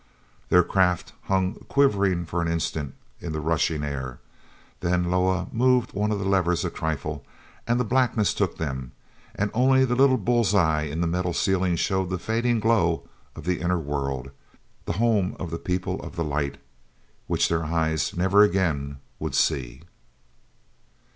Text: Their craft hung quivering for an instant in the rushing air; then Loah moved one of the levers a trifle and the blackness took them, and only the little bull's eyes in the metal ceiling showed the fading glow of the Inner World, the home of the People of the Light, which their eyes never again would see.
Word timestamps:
Their 0.49 0.63
craft 0.63 1.13
hung 1.25 1.63
quivering 1.69 2.25
for 2.25 2.41
an 2.41 2.47
instant 2.47 2.95
in 3.19 3.33
the 3.33 3.39
rushing 3.39 3.83
air; 3.83 4.19
then 4.79 5.11
Loah 5.11 5.45
moved 5.51 5.93
one 5.93 6.11
of 6.11 6.17
the 6.17 6.25
levers 6.27 6.65
a 6.65 6.71
trifle 6.71 7.23
and 7.67 7.79
the 7.79 7.83
blackness 7.83 8.33
took 8.33 8.57
them, 8.57 8.93
and 9.35 9.51
only 9.53 9.85
the 9.85 9.93
little 9.93 10.17
bull's 10.17 10.55
eyes 10.55 10.89
in 10.89 11.01
the 11.01 11.05
metal 11.05 11.33
ceiling 11.33 11.75
showed 11.75 12.09
the 12.09 12.17
fading 12.17 12.59
glow 12.59 13.07
of 13.35 13.43
the 13.45 13.59
Inner 13.61 13.77
World, 13.77 14.31
the 14.85 14.93
home 14.93 15.35
of 15.39 15.51
the 15.51 15.59
People 15.59 16.01
of 16.01 16.15
the 16.15 16.23
Light, 16.23 16.57
which 17.27 17.47
their 17.47 17.63
eyes 17.65 18.17
never 18.17 18.41
again 18.41 18.97
would 19.19 19.35
see. 19.35 19.83